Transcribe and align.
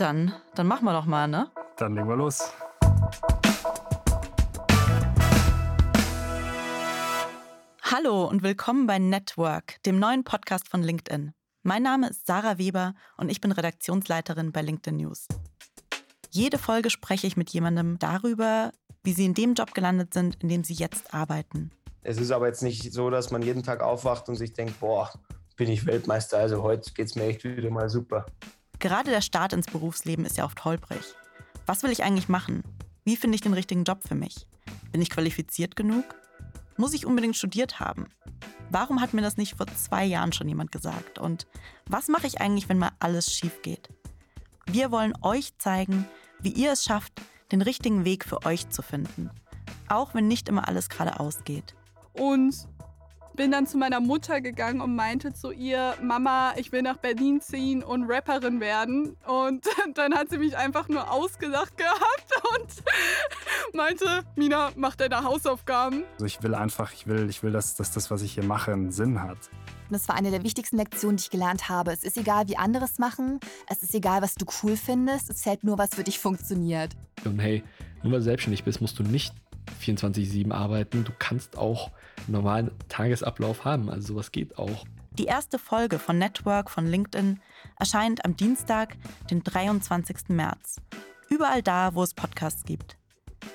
dann, 0.00 0.32
dann 0.54 0.66
machen 0.66 0.84
wir 0.84 0.92
doch 0.92 1.06
mal, 1.06 1.26
ne? 1.26 1.50
Dann 1.76 1.94
legen 1.94 2.08
wir 2.08 2.16
los. 2.16 2.52
Hallo 7.82 8.26
und 8.26 8.42
willkommen 8.42 8.86
bei 8.86 8.98
Network, 8.98 9.82
dem 9.84 9.98
neuen 9.98 10.22
Podcast 10.22 10.68
von 10.68 10.82
LinkedIn. 10.82 11.32
Mein 11.62 11.82
Name 11.82 12.10
ist 12.10 12.26
Sarah 12.26 12.58
Weber 12.58 12.94
und 13.16 13.28
ich 13.28 13.40
bin 13.40 13.50
Redaktionsleiterin 13.50 14.52
bei 14.52 14.62
LinkedIn 14.62 14.98
News. 14.98 15.26
Jede 16.30 16.58
Folge 16.58 16.90
spreche 16.90 17.26
ich 17.26 17.36
mit 17.36 17.50
jemandem 17.50 17.98
darüber, 17.98 18.72
wie 19.02 19.12
sie 19.12 19.24
in 19.24 19.34
dem 19.34 19.54
Job 19.54 19.74
gelandet 19.74 20.14
sind, 20.14 20.36
in 20.42 20.48
dem 20.48 20.62
sie 20.62 20.74
jetzt 20.74 21.12
arbeiten. 21.12 21.72
Es 22.02 22.18
ist 22.18 22.30
aber 22.30 22.46
jetzt 22.46 22.62
nicht 22.62 22.92
so, 22.92 23.10
dass 23.10 23.30
man 23.30 23.42
jeden 23.42 23.64
Tag 23.64 23.82
aufwacht 23.82 24.28
und 24.28 24.36
sich 24.36 24.52
denkt, 24.52 24.78
boah, 24.78 25.10
bin 25.56 25.68
ich 25.68 25.86
Weltmeister, 25.86 26.38
also 26.38 26.62
heute 26.62 26.92
geht 26.92 27.06
es 27.06 27.16
mir 27.16 27.24
echt 27.24 27.42
wieder 27.42 27.70
mal 27.70 27.88
super. 27.88 28.26
Gerade 28.80 29.10
der 29.10 29.22
Start 29.22 29.52
ins 29.52 29.66
Berufsleben 29.66 30.24
ist 30.24 30.36
ja 30.36 30.44
oft 30.44 30.64
holprig. 30.64 31.02
Was 31.66 31.82
will 31.82 31.90
ich 31.90 32.04
eigentlich 32.04 32.28
machen? 32.28 32.62
Wie 33.04 33.16
finde 33.16 33.34
ich 33.34 33.40
den 33.40 33.54
richtigen 33.54 33.84
Job 33.84 34.06
für 34.06 34.14
mich? 34.14 34.46
Bin 34.92 35.02
ich 35.02 35.10
qualifiziert 35.10 35.74
genug? 35.74 36.04
Muss 36.76 36.94
ich 36.94 37.04
unbedingt 37.04 37.36
studiert 37.36 37.80
haben? 37.80 38.06
Warum 38.70 39.00
hat 39.00 39.14
mir 39.14 39.22
das 39.22 39.36
nicht 39.36 39.56
vor 39.56 39.66
zwei 39.66 40.04
Jahren 40.04 40.32
schon 40.32 40.48
jemand 40.48 40.70
gesagt? 40.70 41.18
Und 41.18 41.46
was 41.86 42.08
mache 42.08 42.26
ich 42.26 42.40
eigentlich, 42.40 42.68
wenn 42.68 42.78
mal 42.78 42.92
alles 43.00 43.32
schief 43.32 43.62
geht? 43.62 43.88
Wir 44.66 44.92
wollen 44.92 45.14
euch 45.22 45.56
zeigen, 45.58 46.06
wie 46.40 46.52
ihr 46.52 46.72
es 46.72 46.84
schafft, 46.84 47.20
den 47.50 47.62
richtigen 47.62 48.04
Weg 48.04 48.24
für 48.24 48.44
euch 48.44 48.68
zu 48.68 48.82
finden. 48.82 49.30
Auch 49.88 50.14
wenn 50.14 50.28
nicht 50.28 50.48
immer 50.48 50.68
alles 50.68 50.88
gerade 50.88 51.18
ausgeht. 51.18 51.74
Und 52.12 52.54
bin 53.38 53.52
dann 53.52 53.68
zu 53.68 53.78
meiner 53.78 54.00
Mutter 54.00 54.40
gegangen 54.40 54.80
und 54.80 54.96
meinte 54.96 55.32
zu 55.32 55.52
ihr, 55.52 55.94
Mama, 56.02 56.54
ich 56.56 56.72
will 56.72 56.82
nach 56.82 56.96
Berlin 56.96 57.40
ziehen 57.40 57.84
und 57.84 58.10
Rapperin 58.10 58.58
werden. 58.58 59.16
Und 59.26 59.64
dann 59.94 60.12
hat 60.12 60.28
sie 60.28 60.38
mich 60.38 60.56
einfach 60.56 60.88
nur 60.88 61.08
ausgelacht 61.10 61.76
gehabt 61.78 62.32
und 62.58 62.82
meinte, 63.74 64.24
Mina, 64.34 64.72
mach 64.74 64.96
deine 64.96 65.22
Hausaufgaben. 65.22 66.02
Also 66.14 66.26
ich 66.26 66.42
will 66.42 66.52
einfach, 66.52 66.92
ich 66.92 67.06
will, 67.06 67.30
ich 67.30 67.44
will, 67.44 67.52
dass, 67.52 67.76
dass 67.76 67.92
das, 67.92 68.10
was 68.10 68.22
ich 68.22 68.34
hier 68.34 68.42
mache, 68.42 68.72
einen 68.72 68.90
Sinn 68.90 69.22
hat. 69.22 69.38
Das 69.88 70.08
war 70.08 70.16
eine 70.16 70.32
der 70.32 70.42
wichtigsten 70.42 70.76
Lektionen, 70.76 71.16
die 71.16 71.22
ich 71.22 71.30
gelernt 71.30 71.68
habe. 71.68 71.92
Es 71.92 72.02
ist 72.02 72.18
egal, 72.18 72.48
wie 72.48 72.56
andere 72.56 72.86
es 72.86 72.98
machen. 72.98 73.38
Es 73.68 73.84
ist 73.84 73.94
egal, 73.94 74.20
was 74.20 74.34
du 74.34 74.46
cool 74.64 74.76
findest. 74.76 75.30
Es 75.30 75.38
zählt 75.38 75.62
nur, 75.62 75.78
was 75.78 75.90
für 75.94 76.02
dich 76.02 76.18
funktioniert. 76.18 76.96
Und 77.24 77.38
hey, 77.38 77.62
nur 78.02 78.14
weil 78.14 78.18
du 78.18 78.24
selbstständig 78.24 78.64
bist, 78.64 78.80
musst 78.80 78.98
du 78.98 79.04
nicht 79.04 79.32
24-7 79.82 80.52
arbeiten. 80.52 81.04
Du 81.04 81.12
kannst 81.18 81.56
auch 81.56 81.90
einen 82.26 82.32
normalen 82.32 82.70
Tagesablauf 82.88 83.64
haben. 83.64 83.90
Also 83.90 84.14
sowas 84.14 84.32
geht 84.32 84.58
auch. 84.58 84.84
Die 85.12 85.24
erste 85.24 85.58
Folge 85.58 85.98
von 85.98 86.18
Network 86.18 86.70
von 86.70 86.86
LinkedIn 86.86 87.40
erscheint 87.78 88.24
am 88.24 88.36
Dienstag, 88.36 88.96
den 89.30 89.42
23. 89.42 90.28
März. 90.28 90.80
Überall 91.28 91.62
da, 91.62 91.94
wo 91.94 92.02
es 92.02 92.14
Podcasts 92.14 92.64
gibt. 92.64 92.96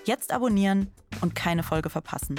Jetzt 0.05 0.31
abonnieren 0.33 0.89
und 1.21 1.35
keine 1.35 1.63
Folge 1.63 1.89
verpassen. 1.89 2.35